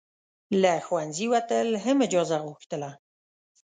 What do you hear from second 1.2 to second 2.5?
وتل هم اجازه